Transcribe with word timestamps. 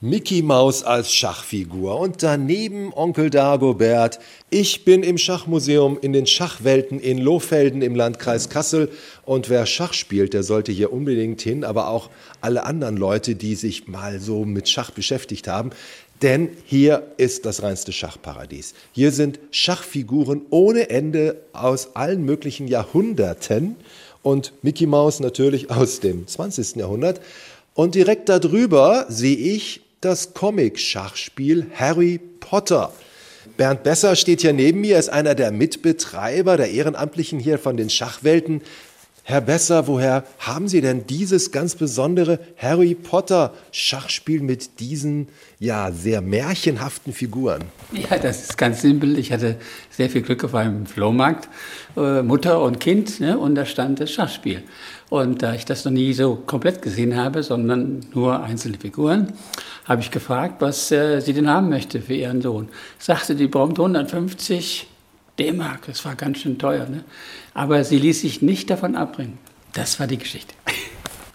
Mickey 0.00 0.42
Maus 0.42 0.84
als 0.84 1.12
Schachfigur 1.12 1.98
und 1.98 2.22
daneben 2.22 2.92
Onkel 2.94 3.30
Dagobert. 3.30 4.20
Ich 4.48 4.84
bin 4.84 5.02
im 5.02 5.18
Schachmuseum 5.18 5.98
in 6.00 6.12
den 6.12 6.28
Schachwelten 6.28 7.00
in 7.00 7.18
Lohfelden 7.18 7.82
im 7.82 7.96
Landkreis 7.96 8.48
Kassel 8.48 8.92
und 9.24 9.48
wer 9.48 9.66
Schach 9.66 9.94
spielt, 9.94 10.34
der 10.34 10.44
sollte 10.44 10.70
hier 10.70 10.92
unbedingt 10.92 11.42
hin, 11.42 11.64
aber 11.64 11.88
auch 11.88 12.10
alle 12.40 12.62
anderen 12.62 12.96
Leute, 12.96 13.34
die 13.34 13.56
sich 13.56 13.88
mal 13.88 14.20
so 14.20 14.44
mit 14.44 14.68
Schach 14.68 14.92
beschäftigt 14.92 15.48
haben. 15.48 15.70
Denn 16.22 16.50
hier 16.64 17.08
ist 17.16 17.44
das 17.44 17.64
reinste 17.64 17.90
Schachparadies. 17.90 18.74
Hier 18.92 19.10
sind 19.10 19.40
Schachfiguren 19.50 20.42
ohne 20.50 20.90
Ende 20.90 21.42
aus 21.52 21.96
allen 21.96 22.24
möglichen 22.24 22.68
Jahrhunderten 22.68 23.74
und 24.22 24.52
Mickey 24.62 24.86
Maus 24.86 25.18
natürlich 25.18 25.72
aus 25.72 25.98
dem 25.98 26.24
20. 26.28 26.76
Jahrhundert. 26.76 27.20
Und 27.74 27.96
direkt 27.96 28.28
darüber 28.28 29.06
sehe 29.08 29.36
ich 29.36 29.82
das 30.00 30.32
Comic-Schachspiel 30.34 31.66
Harry 31.74 32.20
Potter. 32.40 32.92
Bernd 33.56 33.82
Besser 33.82 34.14
steht 34.14 34.42
hier 34.42 34.52
neben 34.52 34.80
mir, 34.80 34.98
ist 34.98 35.08
einer 35.08 35.34
der 35.34 35.50
Mitbetreiber, 35.50 36.56
der 36.56 36.70
Ehrenamtlichen 36.70 37.40
hier 37.40 37.58
von 37.58 37.76
den 37.76 37.90
Schachwelten. 37.90 38.62
Herr 39.30 39.42
Besser, 39.42 39.86
woher 39.86 40.24
haben 40.38 40.68
Sie 40.68 40.80
denn 40.80 41.06
dieses 41.06 41.52
ganz 41.52 41.74
besondere 41.74 42.38
Harry 42.56 42.94
Potter 42.94 43.52
Schachspiel 43.72 44.40
mit 44.40 44.80
diesen 44.80 45.28
ja 45.58 45.92
sehr 45.92 46.22
märchenhaften 46.22 47.12
Figuren? 47.12 47.64
Ja, 47.92 48.16
das 48.16 48.44
ist 48.44 48.56
ganz 48.56 48.80
simpel. 48.80 49.18
Ich 49.18 49.30
hatte 49.30 49.56
sehr 49.90 50.08
viel 50.08 50.22
Glück 50.22 50.44
auf 50.44 50.54
einem 50.54 50.86
Flohmarkt, 50.86 51.50
äh, 51.94 52.22
Mutter 52.22 52.62
und 52.62 52.80
Kind, 52.80 53.20
ne, 53.20 53.38
und 53.38 53.54
da 53.54 53.66
stand 53.66 54.00
das 54.00 54.10
Schachspiel. 54.10 54.62
Und 55.10 55.42
da 55.42 55.52
ich 55.52 55.66
das 55.66 55.84
noch 55.84 55.92
nie 55.92 56.14
so 56.14 56.36
komplett 56.46 56.80
gesehen 56.80 57.14
habe, 57.14 57.42
sondern 57.42 58.00
nur 58.14 58.42
einzelne 58.42 58.78
Figuren, 58.78 59.34
habe 59.84 60.00
ich 60.00 60.10
gefragt, 60.10 60.62
was 60.62 60.90
äh, 60.90 61.20
sie 61.20 61.34
denn 61.34 61.50
haben 61.50 61.68
möchte 61.68 62.00
für 62.00 62.14
ihren 62.14 62.40
Sohn. 62.40 62.70
Sagte, 62.98 63.34
die 63.34 63.46
braucht 63.46 63.72
150 63.72 64.86
D-Mark, 65.38 65.86
das 65.86 66.04
war 66.04 66.14
ganz 66.14 66.38
schön 66.38 66.58
teuer. 66.58 66.86
Ne? 66.88 67.04
Aber 67.54 67.84
sie 67.84 67.98
ließ 67.98 68.20
sich 68.20 68.42
nicht 68.42 68.70
davon 68.70 68.96
abbringen. 68.96 69.38
Das 69.72 70.00
war 70.00 70.06
die 70.06 70.18
Geschichte. 70.18 70.54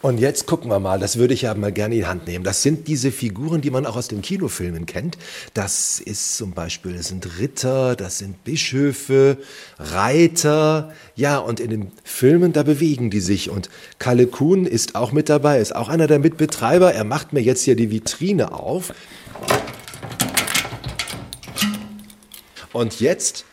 Und 0.01 0.17
jetzt 0.17 0.47
gucken 0.47 0.69
wir 0.69 0.81
mal, 0.81 0.99
das 0.99 1.17
würde 1.17 1.33
ich 1.33 1.43
ja 1.43 1.53
mal 1.55 1.71
gerne 1.71 1.95
in 1.95 2.01
die 2.01 2.05
Hand 2.05 2.27
nehmen. 2.27 2.43
Das 2.43 2.61
sind 2.61 2.89
diese 2.89 3.09
Figuren, 3.09 3.61
die 3.61 3.71
man 3.71 3.85
auch 3.85 3.95
aus 3.95 4.09
den 4.09 4.21
Kinofilmen 4.21 4.85
kennt. 4.85 5.17
Das 5.53 6.01
ist 6.01 6.35
zum 6.35 6.51
Beispiel, 6.51 6.97
das 6.97 7.07
sind 7.07 7.39
Ritter, 7.39 7.95
das 7.95 8.17
sind 8.17 8.43
Bischöfe, 8.43 9.37
Reiter. 9.79 10.91
Ja, 11.15 11.37
und 11.37 11.61
in 11.61 11.69
den 11.69 11.91
Filmen, 12.03 12.51
da 12.51 12.63
bewegen 12.63 13.11
die 13.11 13.21
sich. 13.21 13.49
Und 13.49 13.69
Kalle 13.97 14.27
Kuhn 14.27 14.65
ist 14.65 14.95
auch 14.95 15.13
mit 15.13 15.29
dabei, 15.29 15.61
ist 15.61 15.73
auch 15.73 15.87
einer 15.87 16.07
der 16.07 16.19
Mitbetreiber. 16.19 16.93
Er 16.93 17.05
macht 17.05 17.31
mir 17.31 17.39
jetzt 17.41 17.63
hier 17.63 17.77
die 17.77 17.89
Vitrine 17.89 18.51
auf. 18.51 18.93
Und 22.73 22.99
jetzt 22.99 23.45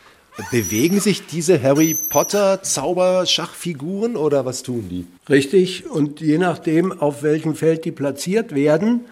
Bewegen 0.50 1.00
sich 1.00 1.26
diese 1.26 1.62
Harry 1.62 1.96
Potter 2.08 2.62
Zauberschachfiguren 2.62 4.16
oder 4.16 4.44
was 4.44 4.62
tun 4.62 4.88
die? 4.88 5.06
Richtig, 5.28 5.88
und 5.88 6.20
je 6.20 6.38
nachdem, 6.38 6.92
auf 6.92 7.22
welchem 7.22 7.54
Feld 7.54 7.84
die 7.84 7.92
platziert 7.92 8.54
werden, 8.54 9.04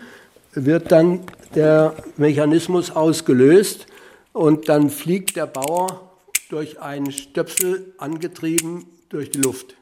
wird 0.53 0.91
dann 0.91 1.21
der 1.55 1.95
Mechanismus 2.17 2.91
ausgelöst 2.91 3.87
und 4.33 4.69
dann 4.69 4.91
fliegt 4.91 5.37
der 5.37 5.47
Bauer 5.47 6.11
durch 6.49 6.81
einen 6.81 7.12
Stöpsel 7.12 7.93
angetrieben 7.99 8.87
durch 9.09 9.31
die 9.31 9.41
Luft. 9.41 9.75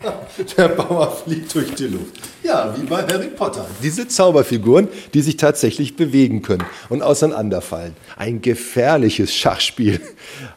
Der 0.56 0.68
Bauer 0.68 1.10
fliegt 1.10 1.54
durch 1.54 1.74
die 1.74 1.86
Luft. 1.86 2.14
Ja, 2.42 2.74
wie 2.76 2.84
bei 2.84 3.02
Harry 3.02 3.28
Potter. 3.28 3.66
Diese 3.82 4.06
Zauberfiguren, 4.08 4.88
die 5.14 5.22
sich 5.22 5.36
tatsächlich 5.36 5.96
bewegen 5.96 6.42
können 6.42 6.64
und 6.88 7.02
auseinanderfallen. 7.02 7.94
Ein 8.16 8.42
gefährliches 8.42 9.34
Schachspiel. 9.34 10.00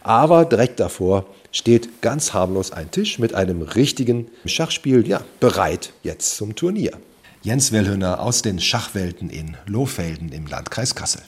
Aber 0.02 0.46
direkt 0.46 0.80
davor 0.80 1.26
steht 1.52 2.02
ganz 2.02 2.34
harmlos 2.34 2.72
ein 2.72 2.92
Tisch 2.92 3.20
mit 3.20 3.34
einem 3.34 3.62
richtigen 3.62 4.28
Schachspiel, 4.46 5.08
ja, 5.08 5.22
bereit 5.40 5.94
jetzt 6.04 6.36
zum 6.38 6.56
Turnier. 6.56 6.92
Jens 7.42 7.72
Wellhöner 7.72 8.20
aus 8.20 8.42
den 8.42 8.60
Schachwelten 8.60 9.30
in 9.30 9.56
Lohfelden 9.66 10.32
im 10.32 10.46
Landkreis 10.46 10.94
Kassel. 10.94 11.22